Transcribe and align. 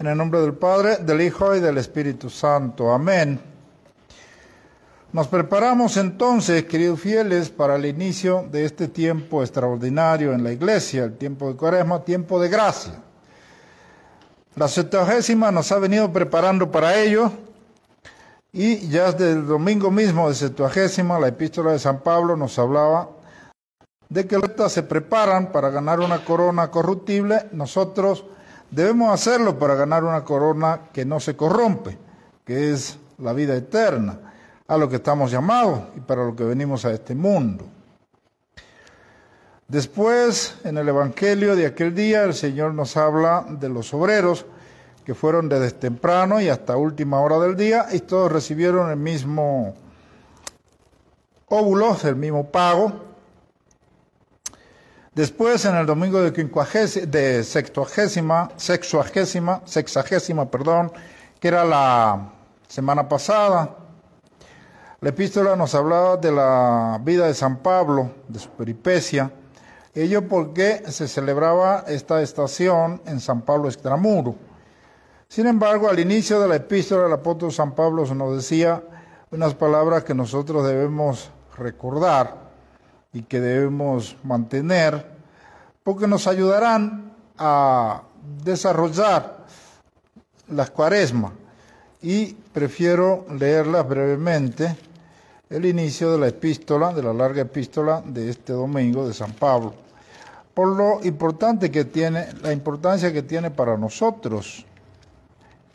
En 0.00 0.06
el 0.06 0.16
nombre 0.16 0.40
del 0.40 0.54
Padre, 0.54 0.98
del 0.98 1.20
Hijo 1.22 1.56
y 1.56 1.60
del 1.60 1.76
Espíritu 1.76 2.30
Santo. 2.30 2.92
Amén. 2.92 3.40
Nos 5.12 5.26
preparamos 5.26 5.96
entonces, 5.96 6.66
queridos 6.66 7.00
fieles, 7.00 7.50
para 7.50 7.74
el 7.74 7.84
inicio 7.84 8.46
de 8.48 8.64
este 8.64 8.86
tiempo 8.86 9.42
extraordinario 9.42 10.32
en 10.32 10.44
la 10.44 10.52
iglesia, 10.52 11.02
el 11.02 11.16
tiempo 11.16 11.48
de 11.48 11.56
cuaresma, 11.56 12.04
tiempo 12.04 12.40
de 12.40 12.48
gracia. 12.48 12.92
La 14.54 14.68
septuagésima 14.68 15.50
nos 15.50 15.72
ha 15.72 15.80
venido 15.80 16.12
preparando 16.12 16.70
para 16.70 16.94
ello 16.94 17.32
y 18.52 18.88
ya 18.88 19.10
desde 19.10 19.32
el 19.32 19.48
domingo 19.48 19.90
mismo 19.90 20.28
de 20.28 20.36
septuagésima, 20.36 21.18
la 21.18 21.26
epístola 21.26 21.72
de 21.72 21.80
San 21.80 22.04
Pablo 22.04 22.36
nos 22.36 22.56
hablaba 22.56 23.08
de 24.08 24.28
que 24.28 24.38
los 24.38 24.72
se 24.72 24.84
preparan 24.84 25.50
para 25.50 25.70
ganar 25.70 25.98
una 25.98 26.24
corona 26.24 26.70
corruptible, 26.70 27.46
nosotros 27.50 28.24
Debemos 28.70 29.12
hacerlo 29.12 29.58
para 29.58 29.74
ganar 29.74 30.04
una 30.04 30.24
corona 30.24 30.80
que 30.92 31.04
no 31.04 31.20
se 31.20 31.36
corrompe, 31.36 31.96
que 32.44 32.72
es 32.72 32.98
la 33.18 33.32
vida 33.32 33.56
eterna, 33.56 34.18
a 34.66 34.76
lo 34.76 34.88
que 34.88 34.96
estamos 34.96 35.30
llamados 35.30 35.80
y 35.96 36.00
para 36.00 36.24
lo 36.24 36.36
que 36.36 36.44
venimos 36.44 36.84
a 36.84 36.92
este 36.92 37.14
mundo. 37.14 37.64
Después, 39.66 40.56
en 40.64 40.78
el 40.78 40.88
Evangelio 40.88 41.56
de 41.56 41.66
aquel 41.66 41.94
día, 41.94 42.24
el 42.24 42.34
Señor 42.34 42.74
nos 42.74 42.96
habla 42.96 43.46
de 43.48 43.68
los 43.68 43.92
obreros 43.94 44.46
que 45.04 45.14
fueron 45.14 45.48
desde 45.48 45.70
temprano 45.72 46.40
y 46.40 46.50
hasta 46.50 46.76
última 46.76 47.20
hora 47.20 47.38
del 47.38 47.56
día 47.56 47.86
y 47.92 48.00
todos 48.00 48.30
recibieron 48.30 48.90
el 48.90 48.96
mismo 48.96 49.74
óvulo, 51.46 51.96
el 52.04 52.16
mismo 52.16 52.50
pago, 52.50 53.07
Después, 55.18 55.64
en 55.64 55.74
el 55.74 55.84
domingo 55.84 56.20
de, 56.20 56.30
de 56.30 57.42
sextuagésima, 57.42 58.52
sexuagésima, 58.54 59.62
sexagésima, 59.64 60.48
perdón, 60.48 60.92
que 61.40 61.48
era 61.48 61.64
la 61.64 62.30
semana 62.68 63.08
pasada, 63.08 63.78
la 65.00 65.08
epístola 65.08 65.56
nos 65.56 65.74
hablaba 65.74 66.18
de 66.18 66.30
la 66.30 67.00
vida 67.02 67.26
de 67.26 67.34
San 67.34 67.56
Pablo, 67.56 68.12
de 68.28 68.38
su 68.38 68.48
peripecia, 68.50 69.32
ello 69.92 70.28
porque 70.28 70.84
se 70.86 71.08
celebraba 71.08 71.84
esta 71.88 72.22
estación 72.22 73.02
en 73.04 73.18
San 73.18 73.42
Pablo 73.42 73.66
Extramuro. 73.66 74.36
Sin 75.26 75.48
embargo, 75.48 75.88
al 75.88 75.98
inicio 75.98 76.38
de 76.38 76.46
la 76.46 76.54
epístola, 76.54 77.08
el 77.08 77.12
apóstol 77.12 77.50
San 77.50 77.72
Pablo 77.72 78.04
nos 78.14 78.36
decía 78.36 78.84
unas 79.32 79.52
palabras 79.54 80.04
que 80.04 80.14
nosotros 80.14 80.64
debemos 80.64 81.32
recordar 81.56 82.47
y 83.12 83.22
que 83.22 83.40
debemos 83.40 84.16
mantener 84.22 85.06
porque 85.82 86.06
nos 86.06 86.26
ayudarán 86.26 87.12
a 87.38 88.02
desarrollar 88.44 89.46
las 90.48 90.70
cuaresmas 90.70 91.32
y 92.02 92.34
prefiero 92.34 93.26
leerlas 93.30 93.88
brevemente 93.88 94.76
el 95.50 95.64
inicio 95.64 96.12
de 96.12 96.18
la 96.18 96.28
epístola, 96.28 96.92
de 96.92 97.02
la 97.02 97.12
larga 97.12 97.42
epístola 97.42 98.02
de 98.04 98.28
este 98.28 98.52
domingo 98.52 99.06
de 99.06 99.14
San 99.14 99.32
Pablo, 99.32 99.74
por 100.52 100.76
lo 100.76 101.02
importante 101.04 101.70
que 101.70 101.84
tiene, 101.84 102.26
la 102.42 102.52
importancia 102.52 103.12
que 103.12 103.22
tiene 103.22 103.50
para 103.50 103.76
nosotros 103.76 104.66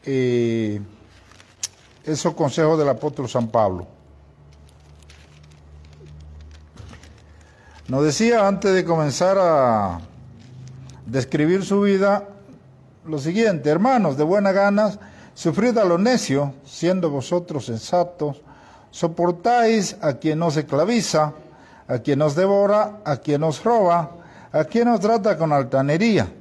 eh, 0.06 0.80
esos 2.04 2.34
consejos 2.34 2.78
del 2.78 2.90
apóstol 2.90 3.30
San 3.30 3.48
Pablo. 3.48 3.88
Nos 7.88 8.06
decía 8.06 8.48
antes 8.48 8.74
de 8.74 8.86
comenzar 8.86 9.38
a 9.38 10.00
describir 11.06 11.66
su 11.66 11.82
vida 11.82 12.30
lo 13.06 13.20
siguiente, 13.20 13.70
hermanos, 13.70 14.16
de 14.16 14.24
buena 14.24 14.54
ganas, 14.54 15.00
sufrid 15.34 15.78
a 15.78 15.84
lo 15.84 15.98
necio, 15.98 16.54
siendo 16.66 17.10
vosotros 17.10 17.66
sensatos, 17.66 18.42
soportáis 18.90 19.98
a 20.00 20.14
quien 20.14 20.42
os 20.42 20.56
esclaviza, 20.56 21.34
a 21.90 22.00
quien 22.00 22.22
os 22.22 22.36
devora, 22.36 23.02
a 23.04 23.18
quien 23.18 23.44
os 23.44 23.62
roba, 23.62 24.12
a 24.54 24.64
quien 24.64 24.88
os 24.88 25.02
trata 25.02 25.38
con 25.38 25.52
altanería, 25.52 26.32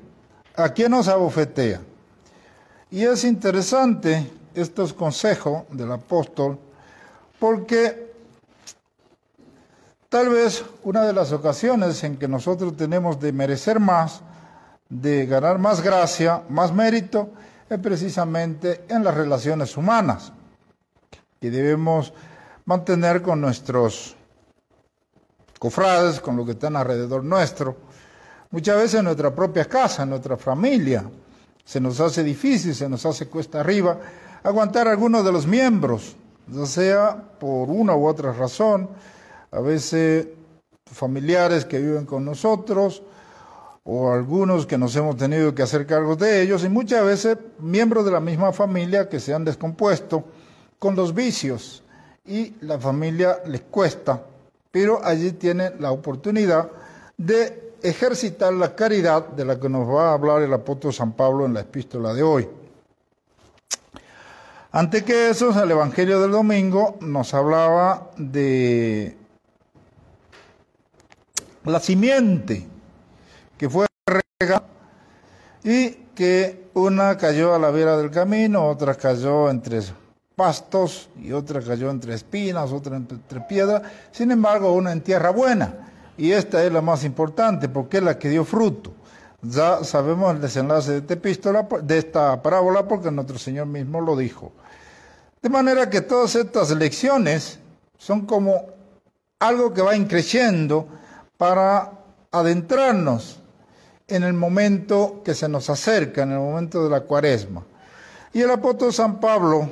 a 0.55 0.69
quien 0.69 0.95
os 0.95 1.09
abofetea. 1.09 1.81
Y 2.93 3.03
es 3.03 3.25
interesante 3.25 4.31
estos 4.55 4.93
consejos 4.93 5.65
del 5.72 5.91
apóstol 5.91 6.56
porque 7.41 8.02
Tal 10.12 10.28
vez 10.28 10.62
una 10.84 11.06
de 11.06 11.15
las 11.15 11.33
ocasiones 11.33 12.05
en 12.05 12.19
que 12.19 12.28
nosotros 12.28 12.77
tenemos 12.77 13.19
de 13.19 13.33
merecer 13.33 13.81
más, 13.81 14.21
de 14.91 15.25
ganar 15.25 15.59
más 15.59 15.81
gracia, 15.81 16.43
más 16.50 16.71
mérito, 16.71 17.31
es 17.71 17.78
precisamente 17.78 18.84
en 18.91 19.05
las 19.05 19.15
relaciones 19.15 19.75
humanas, 19.75 20.31
que 21.41 21.51
debemos 21.51 22.12
mantener 22.67 23.22
con 23.22 23.41
nuestros 23.41 24.15
cofrades, 25.59 26.21
con 26.21 26.37
lo 26.37 26.45
que 26.45 26.53
están 26.53 26.77
alrededor 26.77 27.25
nuestro. 27.25 27.78
Muchas 28.51 28.77
veces 28.77 28.95
en 28.97 29.06
nuestra 29.06 29.34
propia 29.34 29.65
casa, 29.65 30.03
en 30.03 30.11
nuestra 30.11 30.37
familia, 30.37 31.09
se 31.65 31.81
nos 31.81 31.99
hace 32.01 32.22
difícil, 32.22 32.75
se 32.75 32.87
nos 32.87 33.06
hace 33.06 33.28
cuesta 33.28 33.61
arriba 33.61 33.99
aguantar 34.43 34.89
a 34.89 34.91
algunos 34.91 35.25
de 35.25 35.33
los 35.33 35.47
miembros, 35.47 36.17
ya 36.49 36.67
sea 36.67 37.17
por 37.41 37.71
una 37.71 37.97
u 37.97 38.06
otra 38.06 38.31
razón, 38.34 38.91
a 39.53 39.61
veces 39.61 40.27
familiares 40.87 41.65
que 41.65 41.79
viven 41.79 42.07
con 42.07 42.25
nosotros 42.25 43.03
o 43.85 44.13
algunos 44.13 44.67
que 44.67 44.79
nos 44.79 44.95
hemos 44.97 45.17
tenido 45.17 45.55
que 45.55 45.63
hacer 45.63 45.87
cargo 45.87 46.17
de 46.17 46.43
ellos 46.43 46.65
y 46.65 46.69
muchas 46.69 47.05
veces 47.05 47.39
miembros 47.59 48.05
de 48.05 48.13
la 48.13 48.21
misma 48.21 48.53
familia 48.53 49.09
que 49.09 49.21
se 49.21 49.35
han 49.35 49.45
descompuesto 49.45 50.25
con 50.79 50.97
los 50.97 51.15
vicios 51.15 51.83
y 52.25 52.55
la 52.61 52.79
familia 52.79 53.39
les 53.47 53.63
cuesta, 53.63 54.23
pero 54.71 55.05
allí 55.05 55.33
tiene 55.33 55.73
la 55.79 55.91
oportunidad 55.91 56.71
de 57.17 57.75
ejercitar 57.83 58.53
la 58.53 58.75
caridad 58.75 59.29
de 59.29 59.45
la 59.45 59.59
que 59.59 59.69
nos 59.69 59.89
va 59.89 60.11
a 60.11 60.15
hablar 60.15 60.43
el 60.43 60.53
apóstol 60.53 60.93
San 60.93 61.13
Pablo 61.13 61.47
en 61.47 61.55
la 61.55 61.61
epístola 61.61 62.15
de 62.15 62.23
hoy. 62.23 62.49
Ante 64.71 65.05
que 65.05 65.29
eso, 65.29 65.51
el 65.63 65.71
Evangelio 65.71 66.21
del 66.21 66.31
domingo 66.31 66.97
nos 67.01 67.34
hablaba 67.34 68.11
de 68.17 69.17
la 71.65 71.81
simiente 71.81 72.67
que 73.56 73.69
fue 73.69 73.87
regada 74.06 74.67
y 75.62 75.91
que 76.15 76.71
una 76.75 77.17
cayó 77.17 77.55
a 77.55 77.59
la 77.59 77.71
vera 77.71 77.97
del 77.97 78.11
camino, 78.11 78.67
otra 78.67 78.95
cayó 78.95 79.49
entre 79.50 79.81
pastos 80.34 81.09
y 81.21 81.33
otra 81.33 81.61
cayó 81.61 81.91
entre 81.91 82.15
espinas, 82.15 82.72
otra 82.72 82.97
entre 82.97 83.41
piedras, 83.43 83.83
sin 84.11 84.31
embargo 84.31 84.72
una 84.72 84.93
en 84.93 85.01
tierra 85.03 85.31
buena. 85.31 85.91
Y 86.17 86.33
esta 86.33 86.65
es 86.65 86.72
la 86.72 86.83
más 86.83 87.05
importante 87.05 87.69
porque 87.69 87.99
es 87.99 88.03
la 88.03 88.19
que 88.19 88.28
dio 88.28 88.45
fruto. 88.45 88.93
Ya 89.43 89.83
sabemos 89.83 90.34
el 90.34 90.41
desenlace 90.41 90.93
de 90.93 90.99
esta 90.99 91.15
epístola, 91.15 91.67
de 91.83 91.99
esta 91.99 92.41
parábola, 92.43 92.87
porque 92.87 93.11
nuestro 93.11 93.39
Señor 93.39 93.67
mismo 93.67 94.01
lo 94.01 94.17
dijo. 94.17 94.53
De 95.41 95.49
manera 95.49 95.91
que 95.91 96.01
todas 96.01 96.37
estas 96.37 96.71
lecciones 96.71 97.59
son 97.99 98.27
como 98.27 98.67
algo 99.41 99.75
que 99.75 99.83
va 99.83 99.97
increciendo 99.97 100.87
para 101.42 101.91
adentrarnos 102.30 103.41
en 104.06 104.22
el 104.22 104.32
momento 104.32 105.22
que 105.25 105.34
se 105.34 105.48
nos 105.48 105.69
acerca, 105.70 106.22
en 106.22 106.30
el 106.30 106.38
momento 106.38 106.84
de 106.84 106.88
la 106.88 107.00
cuaresma. 107.00 107.64
Y 108.32 108.42
el 108.42 108.50
apóstol 108.53 108.92
San 108.92 109.19
Pablo, 109.19 109.69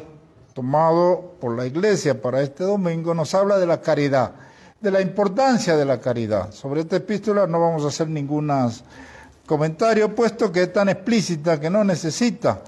tomado 0.53 1.37
por 1.41 1.57
la 1.57 1.67
iglesia 1.67 2.21
para 2.21 2.43
este 2.43 2.65
domingo, 2.65 3.15
nos 3.15 3.37
habla 3.37 3.57
de 3.57 3.67
la 3.67 3.81
caridad, 3.81 4.33
de 4.81 4.91
la 4.91 5.01
importancia 5.01 5.77
de 5.77 5.85
la 5.85 6.01
caridad. 6.01 6.51
Sobre 6.51 6.81
esta 6.81 6.97
epístola 6.97 7.47
no 7.47 7.61
vamos 7.61 7.85
a 7.85 7.89
hacer 7.91 8.09
ningún 8.09 8.51
comentario, 9.47 10.13
puesto 10.13 10.51
que 10.51 10.63
es 10.63 10.73
tan 10.73 10.89
explícita 10.89 11.61
que 11.61 11.71
no 11.71 11.85
necesita 11.85 12.63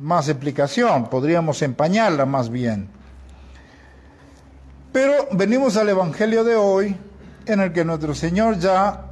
más 0.00 0.28
explicación, 0.28 1.10
podríamos 1.10 1.60
empañarla 1.62 2.24
más 2.24 2.50
bien. 2.50 2.88
Pero 4.92 5.26
venimos 5.32 5.76
al 5.76 5.88
Evangelio 5.88 6.44
de 6.44 6.54
hoy, 6.54 6.96
en 7.48 7.60
el 7.60 7.72
que 7.72 7.84
nuestro 7.84 8.14
Señor 8.14 8.58
ya 8.58 9.04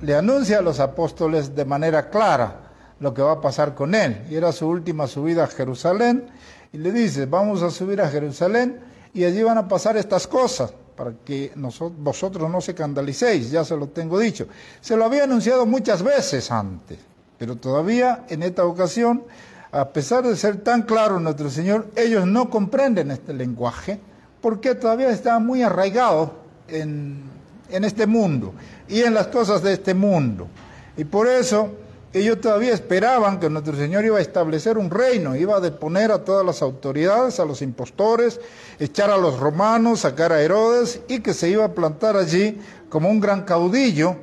le 0.00 0.14
anuncia 0.14 0.58
a 0.58 0.62
los 0.62 0.80
apóstoles 0.80 1.54
de 1.54 1.64
manera 1.64 2.08
clara 2.10 2.70
lo 3.00 3.14
que 3.14 3.22
va 3.22 3.32
a 3.32 3.40
pasar 3.40 3.74
con 3.74 3.94
él. 3.94 4.26
Y 4.30 4.36
era 4.36 4.52
su 4.52 4.68
última 4.68 5.06
subida 5.06 5.44
a 5.44 5.46
Jerusalén. 5.46 6.26
Y 6.72 6.78
le 6.78 6.92
dice, 6.92 7.26
vamos 7.26 7.62
a 7.62 7.70
subir 7.70 8.00
a 8.00 8.08
Jerusalén 8.08 8.78
y 9.12 9.24
allí 9.24 9.42
van 9.42 9.58
a 9.58 9.66
pasar 9.66 9.96
estas 9.96 10.26
cosas 10.26 10.72
para 10.96 11.12
que 11.24 11.52
vosotros 11.56 12.50
no 12.50 12.60
se 12.60 12.72
escandalicéis, 12.72 13.50
ya 13.50 13.64
se 13.64 13.76
lo 13.76 13.88
tengo 13.88 14.18
dicho. 14.18 14.46
Se 14.80 14.96
lo 14.96 15.04
había 15.04 15.24
anunciado 15.24 15.66
muchas 15.66 16.02
veces 16.02 16.50
antes, 16.50 16.98
pero 17.38 17.56
todavía 17.56 18.24
en 18.28 18.42
esta 18.42 18.64
ocasión, 18.64 19.24
a 19.72 19.88
pesar 19.88 20.24
de 20.24 20.36
ser 20.36 20.58
tan 20.58 20.82
claro 20.82 21.18
nuestro 21.18 21.50
Señor, 21.50 21.88
ellos 21.96 22.26
no 22.26 22.50
comprenden 22.50 23.10
este 23.10 23.32
lenguaje 23.32 23.98
porque 24.40 24.74
todavía 24.74 25.10
está 25.10 25.38
muy 25.38 25.62
arraigado 25.62 26.34
en 26.68 27.22
en 27.70 27.84
este 27.84 28.06
mundo 28.06 28.52
y 28.88 29.00
en 29.00 29.14
las 29.14 29.28
cosas 29.28 29.62
de 29.62 29.72
este 29.72 29.94
mundo. 29.94 30.48
Y 30.96 31.04
por 31.04 31.26
eso 31.26 31.70
ellos 32.12 32.40
todavía 32.40 32.74
esperaban 32.74 33.38
que 33.38 33.48
nuestro 33.48 33.76
Señor 33.76 34.04
iba 34.04 34.18
a 34.18 34.20
establecer 34.20 34.78
un 34.78 34.90
reino, 34.90 35.36
iba 35.36 35.56
a 35.56 35.60
deponer 35.60 36.10
a 36.10 36.24
todas 36.24 36.44
las 36.44 36.60
autoridades, 36.60 37.38
a 37.38 37.44
los 37.44 37.62
impostores, 37.62 38.40
echar 38.80 39.10
a 39.10 39.16
los 39.16 39.38
romanos, 39.38 40.00
sacar 40.00 40.32
a 40.32 40.42
Herodes 40.42 41.00
y 41.06 41.20
que 41.20 41.34
se 41.34 41.48
iba 41.48 41.64
a 41.64 41.72
plantar 41.72 42.16
allí 42.16 42.60
como 42.88 43.08
un 43.08 43.20
gran 43.20 43.42
caudillo 43.42 44.16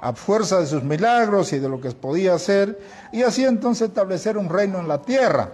a 0.00 0.14
fuerza 0.14 0.60
de 0.60 0.66
sus 0.66 0.82
milagros 0.82 1.52
y 1.52 1.58
de 1.58 1.68
lo 1.68 1.80
que 1.80 1.90
podía 1.90 2.34
hacer, 2.34 2.78
y 3.12 3.22
así 3.22 3.44
entonces 3.44 3.88
establecer 3.88 4.38
un 4.38 4.48
reino 4.48 4.78
en 4.78 4.88
la 4.88 5.02
tierra. 5.02 5.50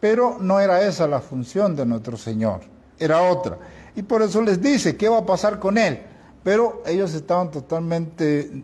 Pero 0.00 0.36
no 0.40 0.60
era 0.60 0.82
esa 0.82 1.08
la 1.08 1.20
función 1.20 1.74
de 1.74 1.86
nuestro 1.86 2.16
Señor, 2.16 2.60
era 2.98 3.22
otra. 3.22 3.58
Y 3.96 4.02
por 4.02 4.22
eso 4.22 4.42
les 4.42 4.60
dice, 4.60 4.96
¿qué 4.96 5.08
va 5.08 5.18
a 5.18 5.26
pasar 5.26 5.58
con 5.58 5.78
él? 5.78 6.00
Pero 6.42 6.82
ellos 6.86 7.14
estaban 7.14 7.50
totalmente 7.50 8.62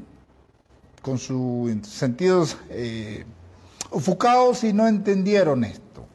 con 1.03 1.19
sus 1.19 1.87
sentidos 1.87 2.57
eh, 2.71 3.25
y 4.63 4.73
no 4.73 4.89
entendieron 4.89 5.65
esto. 5.65 6.07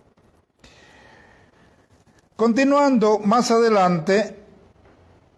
Continuando 2.36 3.20
más 3.20 3.52
adelante, 3.52 4.36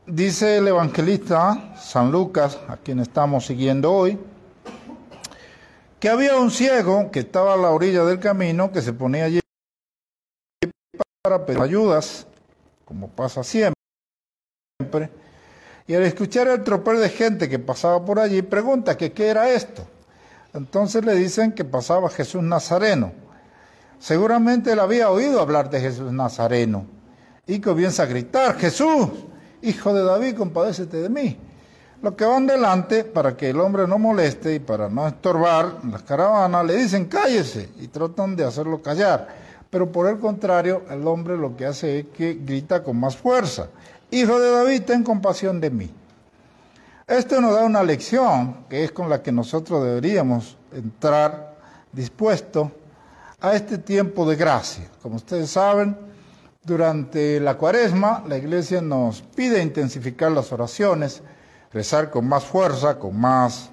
dice 0.06 0.57
el 0.57 0.68
evangelista 0.68 1.75
San 1.75 2.12
Lucas, 2.12 2.59
a 2.67 2.77
quien 2.77 3.00
estamos 3.00 3.45
siguiendo 3.45 3.91
hoy, 3.91 4.19
que 6.00 6.09
había 6.09 6.38
un 6.38 6.50
ciego 6.50 7.12
que 7.12 7.19
estaba 7.19 7.53
a 7.53 7.57
la 7.57 7.69
orilla 7.71 8.03
del 8.06 8.19
camino, 8.19 8.71
que 8.71 8.81
se 8.81 8.94
ponía 8.94 9.25
allí 9.25 9.39
para 11.24 11.45
pedir 11.45 11.62
ayudas, 11.62 12.25
como 12.85 13.07
pasa 13.09 13.44
siempre, 13.44 13.75
y 15.87 15.95
al 15.95 16.03
escuchar 16.03 16.47
el 16.47 16.63
tropel 16.63 16.99
de 16.99 17.09
gente 17.09 17.49
que 17.49 17.59
pasaba 17.59 18.03
por 18.05 18.19
allí, 18.19 18.41
pregunta 18.41 18.97
que 18.97 19.11
qué 19.11 19.27
era 19.27 19.49
esto. 19.49 19.83
Entonces 20.53 21.03
le 21.05 21.15
dicen 21.15 21.53
que 21.53 21.63
pasaba 21.63 22.09
Jesús 22.09 22.43
Nazareno. 22.43 23.13
Seguramente 23.99 24.71
él 24.71 24.79
había 24.79 25.09
oído 25.09 25.39
hablar 25.39 25.69
de 25.69 25.79
Jesús 25.79 26.11
Nazareno 26.11 26.85
y 27.45 27.59
comienza 27.59 28.03
a 28.03 28.07
gritar, 28.07 28.57
Jesús, 28.57 29.09
hijo 29.61 29.93
de 29.93 30.03
David, 30.03 30.35
compadécete 30.35 30.97
de 30.97 31.09
mí. 31.09 31.37
Los 32.01 32.15
que 32.15 32.25
van 32.25 32.47
delante, 32.47 33.03
para 33.03 33.37
que 33.37 33.51
el 33.51 33.59
hombre 33.59 33.87
no 33.87 33.99
moleste 33.99 34.55
y 34.55 34.59
para 34.59 34.89
no 34.89 35.07
estorbar 35.07 35.85
las 35.85 36.01
caravanas, 36.01 36.65
le 36.65 36.77
dicen 36.77 37.05
cállese 37.05 37.69
y 37.79 37.87
tratan 37.89 38.35
de 38.35 38.43
hacerlo 38.43 38.81
callar. 38.81 39.27
Pero 39.69 39.91
por 39.91 40.09
el 40.09 40.17
contrario, 40.17 40.81
el 40.89 41.05
hombre 41.07 41.37
lo 41.37 41.55
que 41.55 41.67
hace 41.67 41.99
es 41.99 42.05
que 42.07 42.33
grita 42.33 42.83
con 42.83 42.99
más 42.99 43.15
fuerza. 43.15 43.69
Hijo 44.13 44.41
de 44.41 44.51
David, 44.51 44.83
ten 44.83 45.03
compasión 45.03 45.61
de 45.61 45.69
mí. 45.69 45.89
Esto 47.07 47.39
nos 47.39 47.55
da 47.55 47.63
una 47.63 47.81
lección 47.81 48.65
que 48.69 48.83
es 48.83 48.91
con 48.91 49.09
la 49.09 49.23
que 49.23 49.31
nosotros 49.31 49.81
deberíamos 49.85 50.57
entrar 50.73 51.55
dispuesto 51.93 52.73
a 53.39 53.53
este 53.55 53.77
tiempo 53.77 54.29
de 54.29 54.35
gracia. 54.35 54.89
Como 55.01 55.15
ustedes 55.15 55.49
saben, 55.49 55.97
durante 56.61 57.39
la 57.39 57.57
cuaresma 57.57 58.21
la 58.27 58.37
iglesia 58.37 58.81
nos 58.81 59.21
pide 59.21 59.63
intensificar 59.63 60.33
las 60.33 60.51
oraciones, 60.51 61.21
rezar 61.71 62.11
con 62.11 62.27
más 62.27 62.43
fuerza, 62.43 62.99
con 62.99 63.17
más 63.17 63.69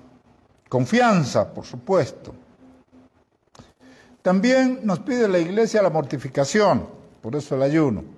confianza, 0.69 1.53
por 1.53 1.65
supuesto. 1.65 2.33
También 4.23 4.81
nos 4.85 5.01
pide 5.01 5.27
la 5.27 5.41
iglesia 5.41 5.83
la 5.83 5.91
mortificación, 5.91 6.87
por 7.21 7.35
eso 7.35 7.57
el 7.57 7.63
ayuno. 7.63 8.18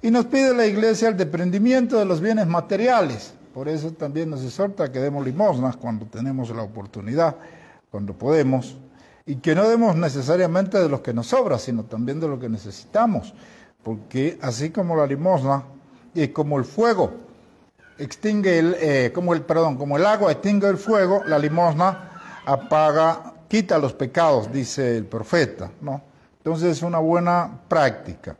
Y 0.00 0.10
nos 0.10 0.26
pide 0.26 0.54
la 0.54 0.66
iglesia 0.66 1.08
el 1.08 1.16
deprendimiento 1.16 1.98
de 1.98 2.04
los 2.04 2.20
bienes 2.20 2.46
materiales. 2.46 3.34
Por 3.52 3.68
eso 3.68 3.90
también 3.90 4.30
nos 4.30 4.44
exhorta 4.44 4.92
que 4.92 5.00
demos 5.00 5.24
limosnas 5.24 5.76
cuando 5.76 6.06
tenemos 6.06 6.50
la 6.50 6.62
oportunidad, 6.62 7.34
cuando 7.90 8.12
podemos, 8.12 8.76
y 9.26 9.36
que 9.36 9.54
no 9.56 9.68
demos 9.68 9.96
necesariamente 9.96 10.78
de 10.78 10.88
lo 10.88 11.02
que 11.02 11.12
nos 11.12 11.26
sobra, 11.26 11.58
sino 11.58 11.84
también 11.84 12.20
de 12.20 12.28
lo 12.28 12.38
que 12.38 12.48
necesitamos. 12.48 13.34
Porque 13.82 14.38
así 14.40 14.70
como 14.70 14.94
la 14.94 15.06
limosna 15.06 15.64
y 16.14 16.28
como 16.28 16.58
el 16.58 16.64
fuego 16.64 17.12
extingue 17.98 18.58
el, 18.58 18.76
eh, 18.78 19.12
como 19.12 19.34
el, 19.34 19.42
perdón, 19.42 19.76
como 19.76 19.96
el 19.96 20.06
agua 20.06 20.30
extingue 20.30 20.68
el 20.68 20.76
fuego, 20.76 21.22
la 21.26 21.38
limosna 21.38 22.42
apaga, 22.46 23.34
quita 23.48 23.78
los 23.78 23.92
pecados, 23.92 24.52
dice 24.52 24.96
el 24.96 25.06
profeta, 25.06 25.70
¿no? 25.80 26.00
Entonces 26.38 26.78
es 26.78 26.82
una 26.82 26.98
buena 26.98 27.60
práctica. 27.68 28.36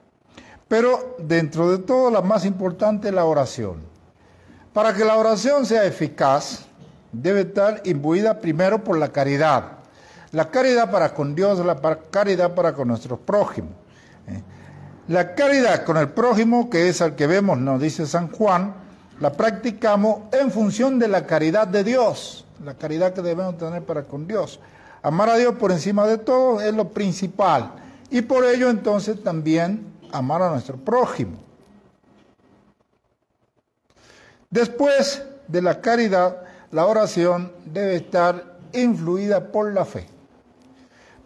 Pero 0.69 1.17
dentro 1.19 1.71
de 1.71 1.79
todo, 1.79 2.11
la 2.11 2.21
más 2.21 2.45
importante 2.45 3.09
es 3.09 3.15
la 3.15 3.25
oración. 3.25 3.79
Para 4.73 4.95
que 4.95 5.05
la 5.05 5.17
oración 5.17 5.65
sea 5.65 5.85
eficaz, 5.85 6.67
debe 7.11 7.41
estar 7.41 7.81
imbuida 7.85 8.39
primero 8.39 8.85
por 8.85 8.99
la 8.99 9.09
caridad. 9.09 9.79
La 10.33 10.51
caridad 10.51 10.91
para 10.91 11.15
con 11.15 11.35
Dios, 11.35 11.59
la 11.65 11.81
caridad 12.11 12.55
para 12.55 12.75
con 12.75 12.89
nuestros 12.89 13.19
prójimos. 13.19 13.73
¿eh? 14.27 14.43
La 15.09 15.35
caridad 15.35 15.85
con 15.85 15.97
el 15.97 16.11
prójimo, 16.11 16.69
que 16.69 16.91
es 16.91 17.01
al 17.01 17.17
que 17.17 17.27
vemos, 17.27 17.59
nos 17.59 17.81
dice 17.81 18.07
San 18.07 18.31
Juan, 18.31 18.75
la 19.21 19.33
practicamos 19.33 20.25
en 20.33 20.51
función 20.51 20.99
de 20.99 21.09
la 21.09 21.27
caridad 21.27 21.67
de 21.67 21.83
Dios, 21.83 22.45
la 22.63 22.75
caridad 22.75 23.15
que 23.15 23.23
debemos 23.23 23.57
tener 23.57 23.83
para 23.83 24.03
con 24.03 24.27
Dios. 24.27 24.61
Amar 25.03 25.31
a 25.31 25.37
Dios 25.37 25.55
por 25.55 25.73
encima 25.73 26.07
de 26.07 26.19
todo 26.19 26.61
es 26.61 26.75
lo 26.75 26.91
principal. 26.91 27.73
Y 28.11 28.21
por 28.23 28.45
ello 28.45 28.69
entonces 28.69 29.23
también 29.23 29.98
amar 30.13 30.43
a 30.43 30.51
nuestro 30.51 30.77
prójimo. 30.77 31.39
Después 34.51 35.23
de 35.47 35.63
la 35.63 35.81
caridad, 35.81 36.43
la 36.71 36.87
oración 36.87 37.53
debe 37.65 37.97
estar 37.97 38.59
influida 38.73 39.53
por 39.53 39.73
la 39.73 39.85
fe. 39.85 40.07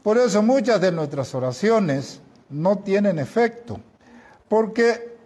Por 0.02 0.19
eso 0.19 0.43
muchas 0.43 0.81
de 0.81 0.90
nuestras 0.90 1.34
oraciones 1.34 2.20
no 2.50 2.79
tienen 2.79 3.19
efecto, 3.19 3.79
porque 4.49 5.17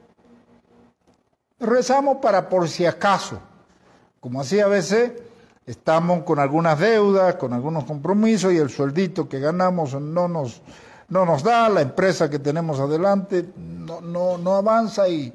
rezamos 1.58 2.18
para 2.18 2.48
por 2.48 2.68
si 2.68 2.84
acaso, 2.84 3.40
como 4.20 4.40
así 4.40 4.60
a 4.60 4.66
veces 4.66 5.12
estamos 5.64 6.22
con 6.24 6.38
algunas 6.38 6.78
deudas, 6.78 7.36
con 7.36 7.52
algunos 7.52 7.84
compromisos 7.84 8.52
y 8.52 8.58
el 8.58 8.70
sueldito 8.70 9.28
que 9.28 9.40
ganamos 9.40 9.94
no 9.94 10.28
nos 10.28 10.60
no 11.08 11.24
nos 11.24 11.42
da, 11.42 11.68
la 11.68 11.82
empresa 11.82 12.28
que 12.28 12.38
tenemos 12.38 12.80
adelante 12.80 13.46
no, 13.56 14.00
no, 14.00 14.38
no 14.38 14.56
avanza 14.56 15.08
y, 15.08 15.32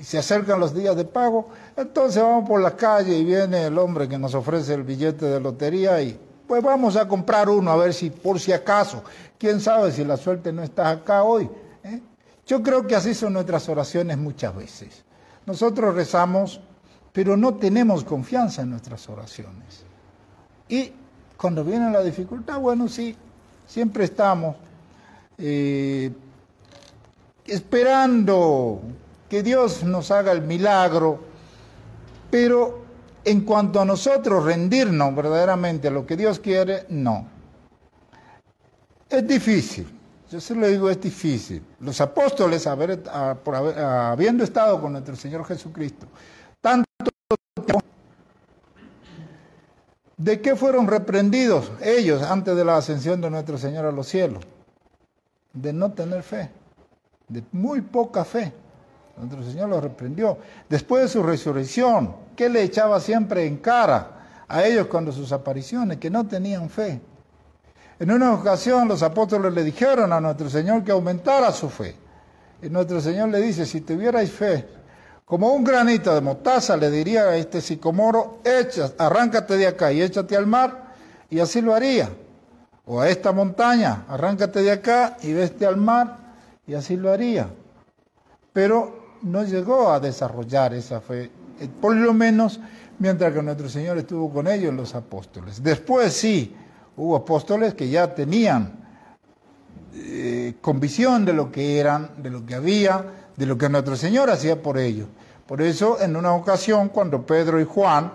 se 0.00 0.16
acercan 0.16 0.58
los 0.58 0.72
días 0.72 0.96
de 0.96 1.04
pago, 1.04 1.50
entonces 1.76 2.22
vamos 2.22 2.48
por 2.48 2.58
la 2.62 2.74
calle 2.74 3.18
y 3.18 3.22
viene 3.22 3.66
el 3.66 3.76
hombre 3.76 4.08
que 4.08 4.16
nos 4.16 4.34
ofrece 4.34 4.72
el 4.72 4.82
billete 4.82 5.26
de 5.26 5.38
lotería 5.38 6.00
y 6.00 6.18
pues 6.46 6.62
vamos 6.62 6.96
a 6.96 7.06
comprar 7.06 7.50
uno 7.50 7.70
a 7.70 7.76
ver 7.76 7.92
si 7.92 8.08
por 8.08 8.40
si 8.40 8.50
acaso, 8.50 9.04
quién 9.38 9.60
sabe 9.60 9.92
si 9.92 10.02
la 10.02 10.16
suerte 10.16 10.52
no 10.52 10.62
está 10.62 10.88
acá 10.88 11.22
hoy. 11.22 11.50
¿eh? 11.84 12.00
Yo 12.46 12.62
creo 12.62 12.86
que 12.86 12.96
así 12.96 13.12
son 13.14 13.34
nuestras 13.34 13.68
oraciones 13.68 14.16
muchas 14.16 14.56
veces. 14.56 15.04
Nosotros 15.44 15.94
rezamos, 15.94 16.62
pero 17.12 17.36
no 17.36 17.54
tenemos 17.56 18.02
confianza 18.02 18.62
en 18.62 18.70
nuestras 18.70 19.06
oraciones. 19.08 19.84
Y 20.66 20.92
cuando 21.36 21.62
viene 21.62 21.90
la 21.90 22.02
dificultad, 22.02 22.58
bueno, 22.58 22.88
sí, 22.88 23.14
siempre 23.66 24.04
estamos 24.04 24.56
eh, 25.40 26.12
esperando 27.46 28.82
que 29.28 29.42
Dios 29.42 29.82
nos 29.82 30.10
haga 30.10 30.32
el 30.32 30.42
milagro, 30.42 31.20
pero 32.30 32.84
en 33.24 33.42
cuanto 33.42 33.80
a 33.80 33.84
nosotros 33.84 34.44
rendirnos 34.44 35.14
verdaderamente 35.14 35.88
a 35.88 35.90
lo 35.90 36.06
que 36.06 36.16
Dios 36.16 36.38
quiere, 36.40 36.86
no. 36.88 37.26
Es 39.08 39.26
difícil, 39.26 39.86
yo 40.30 40.40
se 40.40 40.54
lo 40.54 40.68
digo, 40.68 40.90
es 40.90 41.00
difícil. 41.00 41.62
Los 41.80 42.00
apóstoles, 42.00 42.66
habiendo 42.66 44.44
estado 44.44 44.80
con 44.80 44.92
nuestro 44.92 45.16
Señor 45.16 45.44
Jesucristo, 45.44 46.06
tanto 46.60 46.84
¿de 50.16 50.40
qué 50.40 50.54
fueron 50.54 50.86
reprendidos 50.86 51.72
ellos 51.82 52.22
antes 52.22 52.54
de 52.54 52.64
la 52.64 52.76
ascensión 52.76 53.20
de 53.20 53.30
nuestro 53.30 53.56
Señor 53.56 53.86
a 53.86 53.92
los 53.92 54.06
cielos? 54.06 54.44
De 55.52 55.72
no 55.72 55.92
tener 55.92 56.22
fe, 56.22 56.50
de 57.28 57.42
muy 57.52 57.80
poca 57.80 58.24
fe. 58.24 58.52
Nuestro 59.16 59.42
Señor 59.42 59.68
lo 59.68 59.80
reprendió. 59.80 60.38
Después 60.68 61.02
de 61.02 61.08
su 61.08 61.22
resurrección, 61.22 62.14
¿qué 62.34 62.48
le 62.48 62.62
echaba 62.62 63.00
siempre 63.00 63.46
en 63.46 63.58
cara 63.58 64.44
a 64.48 64.64
ellos 64.64 64.86
cuando 64.86 65.12
sus 65.12 65.30
apariciones? 65.32 65.98
Que 65.98 66.08
no 66.08 66.26
tenían 66.26 66.70
fe. 66.70 67.00
En 67.98 68.10
una 68.10 68.32
ocasión 68.32 68.88
los 68.88 69.02
apóstoles 69.02 69.52
le 69.52 69.62
dijeron 69.62 70.12
a 70.12 70.20
nuestro 70.20 70.48
Señor 70.48 70.82
que 70.82 70.92
aumentara 70.92 71.52
su 71.52 71.68
fe. 71.68 71.94
Y 72.62 72.70
nuestro 72.70 73.00
Señor 73.00 73.28
le 73.28 73.40
dice, 73.40 73.66
si 73.66 73.82
tuvierais 73.82 74.32
fe, 74.32 74.66
como 75.26 75.52
un 75.52 75.64
granito 75.64 76.14
de 76.14 76.20
mostaza, 76.20 76.76
le 76.76 76.90
diría 76.90 77.24
a 77.24 77.36
este 77.36 77.60
sicomoro, 77.60 78.38
echa, 78.42 78.92
arráncate 78.98 79.56
de 79.56 79.66
acá 79.66 79.92
y 79.92 80.00
échate 80.00 80.36
al 80.36 80.46
mar, 80.46 80.94
y 81.28 81.40
así 81.40 81.60
lo 81.60 81.74
haría 81.74 82.10
o 82.86 83.00
a 83.00 83.08
esta 83.08 83.32
montaña, 83.32 84.04
arráncate 84.08 84.62
de 84.62 84.72
acá 84.72 85.16
y 85.22 85.32
veste 85.32 85.66
al 85.66 85.76
mar, 85.76 86.16
y 86.66 86.74
así 86.74 86.96
lo 86.96 87.12
haría. 87.12 87.48
Pero 88.52 89.18
no 89.22 89.44
llegó 89.44 89.92
a 89.92 90.00
desarrollar 90.00 90.74
esa 90.74 91.00
fe, 91.00 91.30
eh, 91.60 91.68
por 91.80 91.94
lo 91.94 92.12
menos 92.12 92.60
mientras 92.98 93.32
que 93.32 93.42
nuestro 93.42 93.68
Señor 93.68 93.98
estuvo 93.98 94.32
con 94.32 94.46
ellos, 94.48 94.74
los 94.74 94.94
apóstoles. 94.94 95.62
Después 95.62 96.12
sí, 96.12 96.54
Hubo 97.00 97.16
apóstoles 97.16 97.72
que 97.72 97.88
ya 97.88 98.14
tenían 98.14 98.72
eh, 99.94 100.56
convicción 100.60 101.24
de 101.24 101.32
lo 101.32 101.50
que 101.50 101.78
eran, 101.78 102.10
de 102.18 102.28
lo 102.28 102.44
que 102.44 102.54
había, 102.54 103.04
de 103.36 103.46
lo 103.46 103.56
que 103.56 103.70
nuestro 103.70 103.96
Señor 103.96 104.28
hacía 104.28 104.60
por 104.60 104.76
ellos. 104.76 105.08
Por 105.46 105.62
eso, 105.62 105.98
en 106.00 106.14
una 106.14 106.34
ocasión, 106.34 106.90
cuando 106.90 107.24
Pedro 107.24 107.58
y 107.58 107.64
Juan 107.64 108.12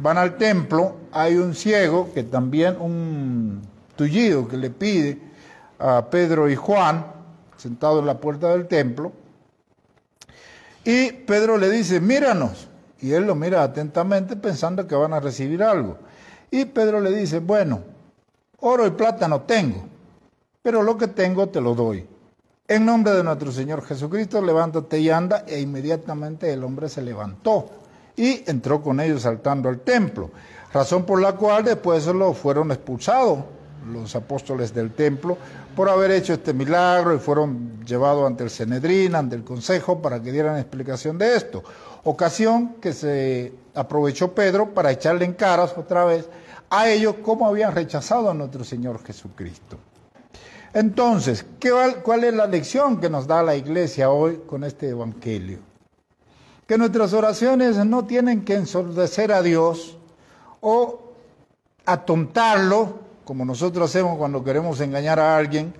van 0.00 0.18
al 0.18 0.36
templo, 0.36 0.96
hay 1.12 1.36
un 1.36 1.54
ciego 1.54 2.10
que 2.12 2.24
también, 2.24 2.76
un 2.80 3.62
tullido 3.96 4.48
que 4.48 4.56
le 4.56 4.70
pide 4.70 5.18
a 5.78 6.08
Pedro 6.10 6.48
y 6.48 6.56
Juan, 6.56 7.06
sentado 7.56 8.00
en 8.00 8.06
la 8.06 8.18
puerta 8.18 8.50
del 8.50 8.66
templo, 8.66 9.12
y 10.84 11.12
Pedro 11.12 11.56
le 11.56 11.70
dice, 11.70 12.00
míranos. 12.00 12.68
Y 13.00 13.12
él 13.12 13.24
lo 13.24 13.34
mira 13.34 13.62
atentamente 13.62 14.36
pensando 14.36 14.86
que 14.86 14.94
van 14.94 15.12
a 15.12 15.20
recibir 15.20 15.62
algo. 15.62 15.98
Y 16.50 16.64
Pedro 16.66 17.00
le 17.00 17.10
dice, 17.10 17.38
bueno, 17.40 17.80
oro 18.60 18.86
y 18.86 18.90
plata 18.90 19.28
no 19.28 19.42
tengo, 19.42 19.84
pero 20.62 20.82
lo 20.82 20.96
que 20.96 21.08
tengo 21.08 21.48
te 21.48 21.60
lo 21.60 21.74
doy. 21.74 22.06
En 22.66 22.86
nombre 22.86 23.12
de 23.12 23.22
nuestro 23.22 23.52
Señor 23.52 23.84
Jesucristo, 23.84 24.40
levántate 24.40 25.00
y 25.00 25.10
anda. 25.10 25.44
E 25.46 25.60
inmediatamente 25.60 26.50
el 26.50 26.64
hombre 26.64 26.88
se 26.88 27.02
levantó 27.02 27.68
y 28.16 28.42
entró 28.50 28.80
con 28.80 29.00
ellos 29.00 29.22
saltando 29.22 29.68
al 29.68 29.80
templo. 29.80 30.30
Razón 30.72 31.04
por 31.04 31.20
la 31.20 31.32
cual 31.32 31.64
después 31.64 32.06
lo 32.06 32.32
fueron 32.32 32.70
expulsados 32.72 33.40
los 33.92 34.14
apóstoles 34.16 34.74
del 34.74 34.92
templo 34.92 35.36
por 35.76 35.88
haber 35.88 36.10
hecho 36.10 36.32
este 36.32 36.52
milagro 36.52 37.14
y 37.14 37.18
fueron 37.18 37.84
llevados 37.84 38.26
ante 38.26 38.44
el 38.44 38.50
Senedrín, 38.50 39.14
ante 39.14 39.36
el 39.36 39.44
Consejo, 39.44 40.00
para 40.00 40.22
que 40.22 40.32
dieran 40.32 40.56
explicación 40.56 41.18
de 41.18 41.36
esto. 41.36 41.62
Ocasión 42.04 42.76
que 42.80 42.92
se 42.92 43.52
aprovechó 43.74 44.34
Pedro 44.34 44.74
para 44.74 44.90
echarle 44.90 45.24
en 45.24 45.34
caras 45.34 45.74
otra 45.76 46.04
vez 46.04 46.28
a 46.70 46.88
ellos 46.88 47.16
cómo 47.22 47.46
habían 47.46 47.74
rechazado 47.74 48.30
a 48.30 48.34
nuestro 48.34 48.64
Señor 48.64 49.02
Jesucristo. 49.04 49.78
Entonces, 50.72 51.46
¿cuál 52.02 52.24
es 52.24 52.34
la 52.34 52.46
lección 52.46 53.00
que 53.00 53.08
nos 53.08 53.28
da 53.28 53.42
la 53.42 53.54
iglesia 53.54 54.10
hoy 54.10 54.40
con 54.46 54.64
este 54.64 54.88
Evangelio? 54.88 55.58
Que 56.66 56.76
nuestras 56.76 57.12
oraciones 57.12 57.76
no 57.86 58.06
tienen 58.06 58.44
que 58.44 58.54
ensordecer 58.54 59.30
a 59.30 59.42
Dios 59.42 59.98
o 60.60 61.12
atontarlo, 61.86 63.03
como 63.24 63.44
nosotros 63.44 63.90
hacemos 63.90 64.18
cuando 64.18 64.44
queremos 64.44 64.80
engañar 64.80 65.18
a 65.18 65.36
alguien. 65.36 65.74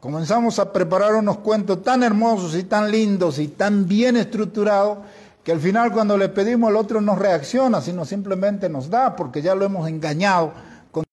Comenzamos 0.00 0.58
a 0.58 0.72
preparar 0.72 1.14
unos 1.14 1.38
cuentos 1.38 1.82
tan 1.82 2.02
hermosos 2.02 2.54
y 2.54 2.64
tan 2.64 2.90
lindos 2.90 3.38
y 3.38 3.48
tan 3.48 3.86
bien 3.86 4.16
estructurados 4.16 4.98
que 5.42 5.52
al 5.52 5.60
final 5.60 5.92
cuando 5.92 6.16
le 6.16 6.28
pedimos 6.28 6.68
al 6.68 6.76
otro 6.76 7.00
no 7.00 7.16
reacciona, 7.16 7.80
sino 7.80 8.04
simplemente 8.04 8.68
nos 8.68 8.90
da, 8.90 9.16
porque 9.16 9.42
ya 9.42 9.54
lo 9.54 9.64
hemos 9.64 9.88
engañado 9.88 10.52
con 10.92 11.04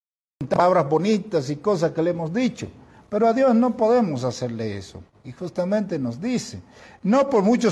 palabras 0.48 0.88
bonitas 0.88 1.48
y 1.50 1.56
cosas 1.56 1.92
que 1.92 2.02
le 2.02 2.10
hemos 2.10 2.32
dicho. 2.32 2.68
Pero 3.08 3.28
a 3.28 3.32
Dios 3.32 3.54
no 3.54 3.76
podemos 3.76 4.24
hacerle 4.24 4.76
eso. 4.76 5.02
Y 5.24 5.32
justamente 5.32 5.98
nos 5.98 6.20
dice, 6.20 6.60
no 7.02 7.30
por, 7.30 7.42
mucho 7.42 7.70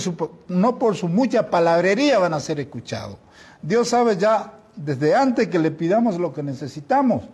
no 0.49 0.79
por 0.79 0.97
su 0.97 1.07
mucha 1.09 1.51
palabrería 1.51 2.19
van 2.19 2.35
a 2.35 2.41
ser 2.41 2.59
escuchados. 2.61 3.17
Dios 3.63 3.91
sabe 3.91 4.17
ya 4.17 4.55
desde 4.75 5.15
antes 5.15 5.49
que 5.49 5.59
le 5.59 5.71
pidamos 5.71 6.19
lo 6.19 6.33
que 6.33 6.43
necesitamos, 6.43 7.25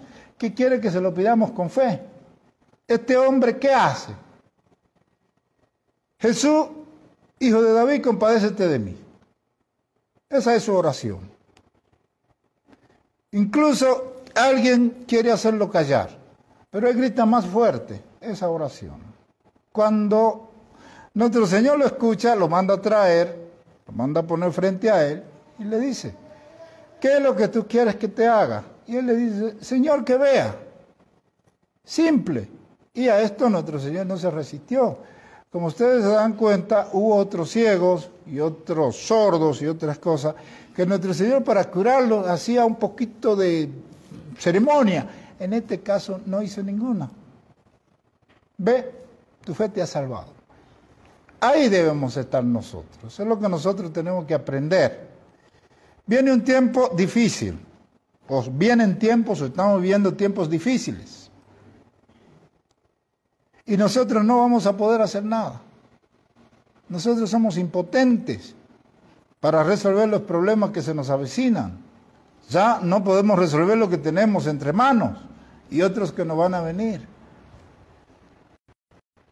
que 0.40 0.54
quiere 0.54 0.80
que 0.80 0.90
se 0.90 1.02
lo 1.02 1.12
pidamos 1.12 1.50
con 1.50 1.68
fe. 1.68 2.00
Este 2.88 3.14
hombre, 3.14 3.58
¿qué 3.58 3.74
hace? 3.74 4.14
Jesús, 6.18 6.66
hijo 7.38 7.60
de 7.60 7.74
David, 7.74 8.02
compadécete 8.02 8.66
de 8.66 8.78
mí. 8.78 8.96
Esa 10.30 10.54
es 10.54 10.62
su 10.62 10.74
oración. 10.74 11.30
Incluso 13.32 14.22
alguien 14.34 15.04
quiere 15.06 15.30
hacerlo 15.30 15.70
callar. 15.70 16.08
Pero 16.70 16.88
él 16.88 16.96
grita 16.96 17.26
más 17.26 17.44
fuerte 17.44 18.00
esa 18.22 18.48
oración. 18.48 18.96
Cuando 19.70 20.52
nuestro 21.12 21.46
Señor 21.46 21.78
lo 21.78 21.84
escucha, 21.84 22.34
lo 22.34 22.48
manda 22.48 22.74
a 22.74 22.80
traer, 22.80 23.36
lo 23.86 23.92
manda 23.92 24.22
a 24.22 24.26
poner 24.26 24.50
frente 24.52 24.90
a 24.90 25.06
él 25.06 25.22
y 25.58 25.64
le 25.64 25.78
dice, 25.78 26.14
¿qué 26.98 27.18
es 27.18 27.22
lo 27.22 27.36
que 27.36 27.48
tú 27.48 27.66
quieres 27.68 27.96
que 27.96 28.08
te 28.08 28.26
haga? 28.26 28.64
Y 28.90 28.96
él 28.96 29.06
le 29.06 29.14
dice, 29.14 29.64
Señor, 29.64 30.04
que 30.04 30.16
vea. 30.16 30.52
Simple. 31.84 32.48
Y 32.92 33.06
a 33.06 33.22
esto 33.22 33.48
nuestro 33.48 33.78
Señor 33.78 34.04
no 34.04 34.16
se 34.16 34.28
resistió. 34.32 34.98
Como 35.48 35.68
ustedes 35.68 36.02
se 36.02 36.10
dan 36.10 36.32
cuenta, 36.32 36.88
hubo 36.92 37.14
otros 37.14 37.50
ciegos 37.50 38.10
y 38.26 38.40
otros 38.40 38.96
sordos 38.96 39.62
y 39.62 39.68
otras 39.68 40.00
cosas 40.00 40.34
que 40.74 40.84
nuestro 40.84 41.14
Señor 41.14 41.44
para 41.44 41.70
curarlos 41.70 42.26
hacía 42.26 42.64
un 42.64 42.74
poquito 42.74 43.36
de 43.36 43.68
ceremonia 44.36 45.06
en 45.38 45.52
este 45.52 45.78
caso 45.78 46.20
no 46.26 46.42
hizo 46.42 46.60
ninguna. 46.60 47.08
Ve, 48.58 48.90
tu 49.44 49.54
fe 49.54 49.68
te 49.68 49.82
ha 49.82 49.86
salvado. 49.86 50.32
Ahí 51.40 51.68
debemos 51.68 52.16
estar 52.16 52.42
nosotros. 52.42 53.20
es 53.20 53.26
lo 53.26 53.38
que 53.38 53.48
nosotros 53.48 53.92
tenemos 53.92 54.24
que 54.26 54.34
aprender. 54.34 55.10
Viene 56.06 56.32
un 56.32 56.42
tiempo 56.42 56.90
difícil. 56.96 57.69
O 58.32 58.44
vienen 58.44 58.96
tiempos 58.96 59.40
o 59.40 59.46
estamos 59.46 59.82
viviendo 59.82 60.14
tiempos 60.14 60.48
difíciles. 60.48 61.32
Y 63.66 63.76
nosotros 63.76 64.24
no 64.24 64.38
vamos 64.38 64.66
a 64.66 64.76
poder 64.76 65.02
hacer 65.02 65.24
nada. 65.24 65.60
Nosotros 66.88 67.28
somos 67.28 67.58
impotentes 67.58 68.54
para 69.40 69.64
resolver 69.64 70.08
los 70.08 70.22
problemas 70.22 70.70
que 70.70 70.80
se 70.80 70.94
nos 70.94 71.10
avecinan. 71.10 71.80
Ya 72.48 72.78
no 72.80 73.02
podemos 73.02 73.36
resolver 73.36 73.76
lo 73.76 73.90
que 73.90 73.98
tenemos 73.98 74.46
entre 74.46 74.72
manos 74.72 75.18
y 75.68 75.82
otros 75.82 76.12
que 76.12 76.24
no 76.24 76.36
van 76.36 76.54
a 76.54 76.60
venir. 76.60 77.08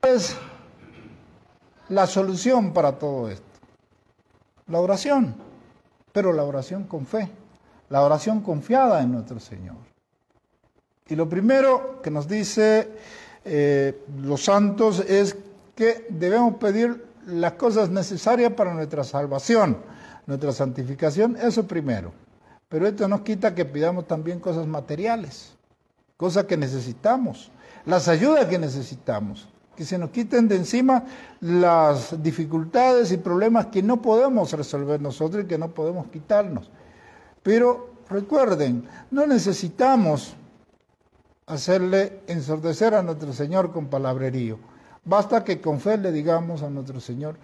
es 0.03 0.37
la 1.89 2.09
solución 2.09 2.73
para 2.73 2.99
todo 2.99 3.29
esto? 3.29 3.45
La 4.67 4.81
oración, 4.81 5.37
pero 6.13 6.33
la 6.33 6.43
oración 6.43 6.83
con 6.83 7.07
fe, 7.07 7.31
la 7.91 8.03
oración 8.03 8.41
confiada 8.41 9.03
en 9.03 9.13
nuestro 9.13 9.41
Señor. 9.41 9.77
Y 11.09 11.17
lo 11.17 11.29
primero 11.29 12.01
que 12.03 12.11
nos 12.11 12.29
dice 12.29 12.91
eh, 13.45 14.05
los 14.21 14.45
santos 14.45 15.01
es 15.01 15.37
que 15.75 16.07
debemos 16.11 16.57
pedir 16.57 17.05
las 17.27 17.53
cosas 17.53 17.91
necesarias 17.91 18.53
para 18.53 18.75
nuestra 18.75 19.05
salvación, 19.05 19.79
nuestra 20.27 20.53
santificación, 20.53 21.37
eso 21.37 21.67
primero. 21.67 22.13
Pero 22.69 22.87
esto 22.87 23.09
nos 23.09 23.23
quita 23.23 23.55
que 23.55 23.65
pidamos 23.65 24.07
también 24.07 24.41
cosas 24.41 24.67
materiales 24.67 25.59
cosas 26.19 26.45
que 26.45 26.57
necesitamos, 26.57 27.51
las 27.87 28.09
ayudas 28.09 28.47
que 28.47 28.59
necesitamos, 28.59 29.49
que 29.77 29.85
se 29.85 29.97
nos 29.97 30.11
quiten 30.11 30.49
de 30.49 30.57
encima 30.57 31.05
las 31.41 32.21
dificultades 32.21 33.13
y 33.13 33.17
problemas 33.17 33.67
que 33.67 33.85
no 33.85 34.03
podemos 34.03 34.53
resolver 34.53 35.01
nosotros 35.01 35.45
y 35.45 35.47
que 35.47 35.57
no 35.57 35.69
podemos 35.69 36.09
quitarnos. 36.09 36.71
Pero 37.43 37.91
recuerden, 38.09 38.89
no 39.11 39.27
necesitamos 39.27 40.35
hacerle 41.47 42.21
ensordecer 42.27 42.95
a 42.95 43.03
nuestro 43.03 43.33
Señor 43.33 43.73
con 43.73 43.87
palabrerío. 43.87 44.59
Basta 45.05 45.43
que 45.45 45.61
con 45.61 45.81
fe 45.81 45.97
le 45.97 46.13
digamos 46.13 46.63
a 46.63 46.71
nuestro 46.71 47.01
Señor. 47.01 47.37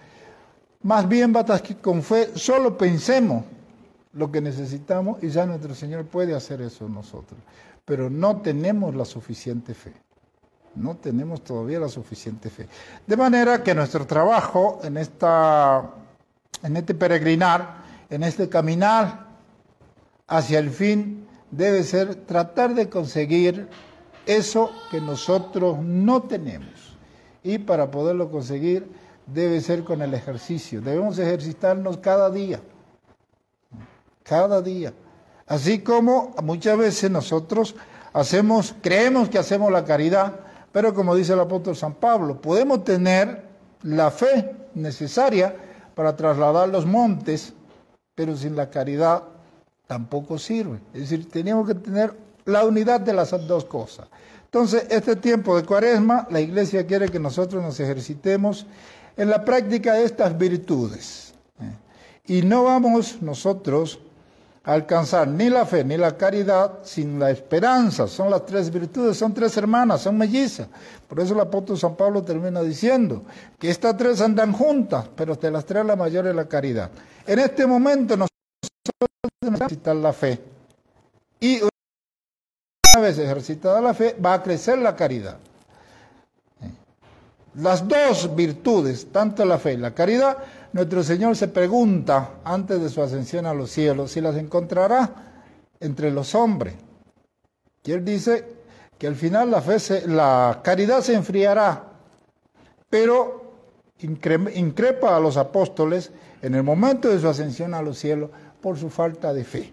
Más 0.82 1.08
bien 1.08 1.32
basta 1.32 1.58
que 1.60 1.76
con 1.76 2.02
fe 2.02 2.30
solo 2.34 2.76
pensemos 2.76 3.44
lo 4.12 4.30
que 4.30 4.40
necesitamos 4.40 5.22
y 5.22 5.30
ya 5.30 5.46
nuestro 5.46 5.74
Señor 5.74 6.04
puede 6.04 6.34
hacer 6.34 6.60
eso 6.60 6.88
nosotros 6.88 7.40
pero 7.84 8.08
no 8.08 8.40
tenemos 8.40 8.94
la 8.94 9.04
suficiente 9.04 9.74
fe. 9.74 9.92
No 10.74 10.96
tenemos 10.96 11.44
todavía 11.44 11.78
la 11.78 11.88
suficiente 11.88 12.50
fe. 12.50 12.66
De 13.06 13.16
manera 13.16 13.62
que 13.62 13.74
nuestro 13.74 14.06
trabajo 14.06 14.80
en, 14.82 14.96
esta, 14.96 15.90
en 16.62 16.76
este 16.76 16.94
peregrinar, 16.94 17.84
en 18.10 18.24
este 18.24 18.48
caminar 18.48 19.26
hacia 20.26 20.59
el 20.59 20.71
fin, 20.71 21.26
debe 21.50 21.83
ser 21.83 22.14
tratar 22.14 22.75
de 22.75 22.88
conseguir 22.88 23.69
eso 24.26 24.71
que 24.90 25.00
nosotros 25.00 25.78
no 25.78 26.23
tenemos. 26.23 26.97
Y 27.43 27.59
para 27.59 27.90
poderlo 27.90 28.31
conseguir 28.31 28.88
debe 29.26 29.61
ser 29.61 29.85
con 29.85 30.02
el 30.02 30.14
ejercicio. 30.14 30.81
Debemos 30.81 31.19
ejercitarnos 31.19 31.99
cada 31.99 32.31
día. 32.31 32.61
Cada 34.23 34.62
día. 34.62 34.93
Así 35.47 35.81
como 35.81 36.35
muchas 36.43 36.78
veces 36.78 37.11
nosotros 37.11 37.75
hacemos, 38.12 38.75
creemos 38.81 39.28
que 39.28 39.38
hacemos 39.38 39.71
la 39.71 39.85
caridad, 39.85 40.40
pero 40.73 40.95
como 40.95 41.14
dice 41.14 41.35
el 41.35 41.40
apóstol 41.40 41.76
San 41.76 41.95
Pablo, 41.95 42.40
podemos 42.40 42.85
tener 42.85 43.45
la 43.83 44.11
fe 44.11 44.57
necesaria 44.75 45.54
para 45.95 46.16
trasladar 46.16 46.69
los 46.71 46.87
montes, 46.87 47.52
pero 48.14 48.35
sin 48.37 48.57
la 48.57 48.71
caridad 48.71 49.23
tampoco 49.87 50.38
sirve. 50.38 50.81
Es 50.93 51.03
decir, 51.03 51.29
tenemos 51.31 51.67
que 51.67 51.75
tener 51.75 52.14
la 52.45 52.64
unidad 52.64 53.00
de 53.00 53.12
las 53.12 53.31
dos 53.47 53.64
cosas. 53.64 54.07
Entonces, 54.45 54.87
este 54.91 55.17
tiempo 55.17 55.57
de 55.57 55.64
cuaresma, 55.64 56.26
la 56.31 56.41
iglesia 56.41 56.87
quiere 56.87 57.09
que 57.09 57.19
nosotros 57.19 57.62
nos 57.62 57.81
ejercitemos 57.81 58.67
en 59.17 59.31
la 59.31 59.45
práctica 59.45 59.95
de 59.95 60.05
estas 60.05 60.37
virtudes. 60.37 61.35
¿eh? 61.61 61.73
Y 62.26 62.43
no 62.43 62.64
vamos 62.64 63.21
nosotros 63.21 63.99
alcanzar 64.64 65.29
ni 65.29 65.50
la 65.50 65.67
fe 65.67 65.85
ni 65.85 65.97
la 65.97 66.17
caridad 66.17 66.79
sin 66.85 67.19
la 67.19 67.31
esperanza. 67.31 68.07
Son 68.07 68.31
las 68.31 68.47
tres 68.47 68.71
virtudes, 68.71 69.17
son 69.17 69.35
tres 69.35 69.57
hermanas, 69.57 70.03
son 70.03 70.17
mellizas. 70.17 70.69
Por 71.09 71.21
eso 71.21 71.35
el 71.35 71.41
apóstol 71.41 71.79
San 71.79 71.97
Pablo 71.97 72.23
termina 72.23 72.62
diciendo 72.62 73.23
que 73.59 73.71
estas 73.71 73.97
tres 73.97 74.21
andan 74.21 74.53
juntas, 74.53 75.07
pero 75.14 75.35
de 75.35 75.50
las 75.50 75.64
tres 75.64 75.85
la 75.85 75.97
mayor 75.97 76.26
es 76.26 76.35
la 76.35 76.47
caridad. 76.47 76.91
En 77.26 77.38
este 77.38 77.67
momento 77.67 78.17
nosotros 78.17 79.09
necesitamos 79.50 80.02
la 80.02 80.12
fe. 80.12 80.40
Y 81.40 81.60
una 81.62 83.02
vez 83.02 83.18
ejercitada 83.18 83.80
la 83.80 83.94
fe, 83.94 84.16
va 84.24 84.34
a 84.34 84.42
crecer 84.42 84.78
la 84.78 84.94
caridad. 84.94 85.38
Las 87.56 87.86
dos 87.86 88.34
virtudes, 88.34 89.12
tanto 89.12 89.44
la 89.44 89.58
fe 89.58 89.74
y 89.74 89.76
la 89.76 89.94
caridad, 89.94 90.38
nuestro 90.72 91.04
Señor 91.04 91.36
se 91.36 91.48
pregunta 91.48 92.40
antes 92.44 92.80
de 92.80 92.88
su 92.88 93.00
ascensión 93.00 93.46
a 93.46 93.54
los 93.54 93.70
cielos 93.70 94.10
si 94.10 94.20
las 94.20 94.36
encontrará 94.36 95.10
entre 95.78 96.10
los 96.10 96.34
hombres. 96.34 96.74
Y 97.84 97.92
él 97.92 98.04
dice 98.04 98.44
que 98.98 99.06
al 99.06 99.14
final 99.14 99.50
la, 99.50 99.60
fe 99.60 100.06
la 100.08 100.60
caridad 100.64 101.00
se 101.00 101.14
enfriará, 101.14 101.84
pero 102.90 103.44
increpa 103.98 105.16
a 105.16 105.20
los 105.20 105.36
apóstoles 105.36 106.10
en 106.42 106.54
el 106.54 106.62
momento 106.62 107.08
de 107.08 107.20
su 107.20 107.28
ascensión 107.28 107.74
a 107.74 107.82
los 107.82 107.98
cielos 107.98 108.30
por 108.64 108.78
su 108.78 108.88
falta 108.88 109.35
de 109.35 109.44
fe. 109.44 109.71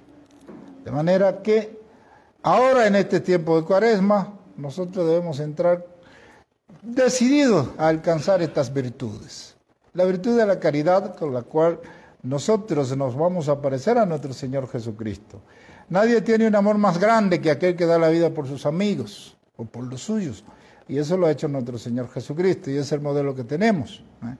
De 0.83 0.91
manera 0.91 1.41
que 1.41 1.79
ahora 2.43 2.88
en 2.88 2.98
este 2.98 3.21
tiempo 3.21 3.55
de 3.55 3.65
cuaresma 3.65 4.33
nosotros 4.57 5.07
debemos 5.07 5.39
entrar 5.39 5.88
decididos 6.81 7.69
a 7.77 7.88
alcanzar 7.88 8.41
estas 8.41 8.74
virtudes. 8.74 9.55
La 9.93 10.03
virtud 10.03 10.38
de 10.38 10.45
la 10.45 10.60
caridad 10.60 11.15
con 11.15 11.33
la 11.33 11.43
cual 11.43 11.79
nosotros 12.21 12.98
nos 12.98 13.15
vamos 13.15 13.48
a 13.48 13.62
parecer 13.62 13.98
a 13.98 14.05
nuestro 14.05 14.33
Señor 14.33 14.67
Jesucristo. 14.67 15.39
Nadie 15.88 16.19
tiene 16.19 16.45
un 16.45 16.55
amor 16.55 16.77
más 16.77 17.00
grande 17.00 17.39
que 17.39 17.50
aquel 17.50 17.77
que 17.77 17.86
da 17.86 17.98
la 17.98 18.10
vida 18.10 18.31
por 18.31 18.45
sus 18.45 18.65
amigos 18.65 19.38
o 19.55 19.63
por 19.63 19.86
los 19.86 20.01
suyos. 20.01 20.43
Y 20.89 20.98
eso 20.98 21.15
lo 21.15 21.27
ha 21.27 21.31
hecho 21.31 21.48
nuestro 21.48 21.77
Señor 21.77 22.10
Jesucristo 22.10 22.69
y 22.69 22.75
es 22.75 22.91
el 22.91 23.00
modelo 23.00 23.33
que 23.33 23.45
tenemos. 23.45 24.03
¿eh? 24.25 24.36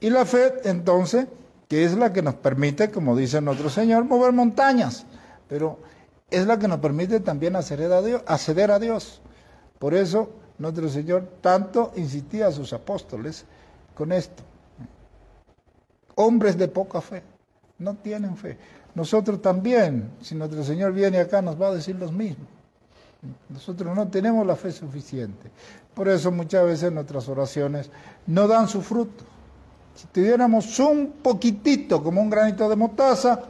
Y 0.00 0.10
la 0.10 0.26
fe, 0.26 0.52
entonces, 0.64 1.26
que 1.72 1.86
es 1.86 1.94
la 1.96 2.12
que 2.12 2.20
nos 2.20 2.34
permite, 2.34 2.90
como 2.90 3.16
dice 3.16 3.40
nuestro 3.40 3.70
Señor, 3.70 4.04
mover 4.04 4.32
montañas. 4.32 5.06
Pero 5.48 5.78
es 6.30 6.46
la 6.46 6.58
que 6.58 6.68
nos 6.68 6.80
permite 6.80 7.20
también 7.20 7.56
acceder 7.56 7.90
a 7.92 8.02
Dios. 8.02 8.22
Acceder 8.26 8.70
a 8.70 8.78
Dios. 8.78 9.22
Por 9.78 9.94
eso 9.94 10.28
nuestro 10.58 10.86
Señor 10.90 11.26
tanto 11.40 11.90
insistía 11.96 12.48
a 12.48 12.52
sus 12.52 12.74
apóstoles 12.74 13.46
con 13.94 14.12
esto 14.12 14.42
hombres 16.14 16.58
de 16.58 16.68
poca 16.68 17.00
fe, 17.00 17.22
no 17.78 17.94
tienen 17.94 18.36
fe. 18.36 18.58
Nosotros 18.94 19.40
también, 19.40 20.10
si 20.20 20.34
nuestro 20.34 20.62
Señor 20.62 20.92
viene 20.92 21.20
acá, 21.20 21.40
nos 21.40 21.58
va 21.58 21.68
a 21.68 21.74
decir 21.74 21.96
lo 21.96 22.12
mismo. 22.12 22.44
Nosotros 23.48 23.96
no 23.96 24.08
tenemos 24.08 24.46
la 24.46 24.56
fe 24.56 24.72
suficiente. 24.72 25.50
Por 25.94 26.06
eso 26.06 26.30
muchas 26.30 26.66
veces 26.66 26.92
nuestras 26.92 27.30
oraciones 27.30 27.90
no 28.26 28.46
dan 28.46 28.68
su 28.68 28.82
fruto. 28.82 29.31
Si 29.94 30.06
tuviéramos 30.06 30.78
un 30.78 31.14
poquitito, 31.22 32.02
como 32.02 32.20
un 32.20 32.30
granito 32.30 32.68
de 32.68 32.76
motaza, 32.76 33.40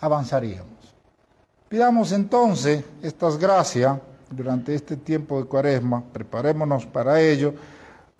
avanzaríamos. 0.00 0.68
Pidamos 1.68 2.12
entonces 2.12 2.84
estas 3.02 3.38
gracias 3.38 3.98
durante 4.30 4.74
este 4.74 4.96
tiempo 4.96 5.40
de 5.40 5.48
cuaresma, 5.48 6.02
preparémonos 6.12 6.86
para 6.86 7.20
ello, 7.20 7.54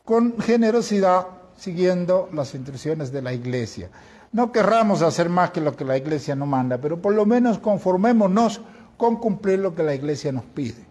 con 0.05 0.39
generosidad 0.41 1.27
siguiendo 1.57 2.29
las 2.33 2.55
instrucciones 2.55 3.13
de 3.13 3.23
la 3.23 3.33
iglesia. 3.33 3.91
No 4.33 4.51
querramos 4.51 5.03
hacer 5.03 5.29
más 5.29 5.51
que 5.51 5.61
lo 5.61 5.77
que 5.77 5.85
la 5.85 5.97
iglesia 5.97 6.35
nos 6.35 6.49
manda, 6.49 6.79
pero 6.79 7.01
por 7.01 7.15
lo 7.15 7.25
menos 7.25 7.59
conformémonos 7.59 8.61
con 8.97 9.17
cumplir 9.17 9.61
lo 9.61 9.75
que 9.75 9.83
la 9.83 9.95
iglesia 9.95 10.33
nos 10.33 10.45
pide. 10.45 10.85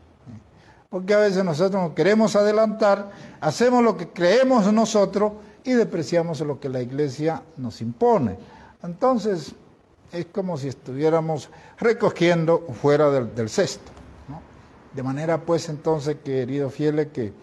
Porque 0.89 1.13
a 1.13 1.17
veces 1.17 1.43
nosotros 1.43 1.81
nos 1.81 1.93
queremos 1.93 2.35
adelantar, 2.35 3.09
hacemos 3.41 3.83
lo 3.83 3.97
que 3.97 4.09
creemos 4.09 4.71
nosotros 4.71 5.33
y 5.63 5.73
depreciamos 5.73 6.41
lo 6.41 6.59
que 6.59 6.69
la 6.69 6.81
iglesia 6.81 7.41
nos 7.57 7.81
impone. 7.81 8.37
Entonces, 8.83 9.53
es 10.11 10.25
como 10.27 10.57
si 10.57 10.67
estuviéramos 10.67 11.49
recogiendo 11.77 12.59
fuera 12.81 13.09
del, 13.09 13.49
cesto. 13.49 13.91
De 14.93 15.01
manera 15.01 15.39
pues 15.39 15.69
entonces, 15.69 16.17
queridos 16.23 16.73
fieles, 16.73 17.07
que 17.07 17.33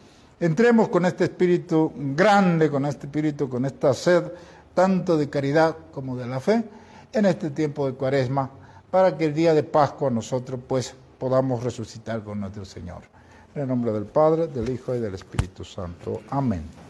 Entremos 0.41 0.89
con 0.89 1.05
este 1.05 1.25
espíritu 1.25 1.93
grande, 1.95 2.71
con 2.71 2.87
este 2.87 3.07
espíritu, 3.07 3.47
con 3.51 3.67
esta 3.67 3.93
sed, 3.93 4.25
tanto 4.73 5.19
de 5.19 5.29
caridad 5.29 5.77
como 5.93 6.17
de 6.17 6.27
la 6.27 6.41
fe, 6.41 6.65
en 7.13 7.27
este 7.27 7.51
tiempo 7.51 7.87
de 7.87 7.93
cuaresma, 7.93 8.49
para 8.91 9.19
que 9.19 9.27
el 9.27 9.35
día 9.35 9.53
de 9.53 9.63
Pascua 9.63 10.09
nosotros 10.09 10.59
pues 10.67 10.95
podamos 11.19 11.63
resucitar 11.63 12.25
con 12.25 12.41
nuestro 12.41 12.65
Señor. 12.65 13.03
En 13.55 13.63
el 13.63 13.69
nombre 13.69 13.93
del 13.93 14.07
Padre, 14.07 14.47
del 14.47 14.71
Hijo 14.71 14.95
y 14.95 15.01
del 15.01 15.15
Espíritu 15.15 15.63
Santo. 15.63 16.23
Amén. 16.31 16.71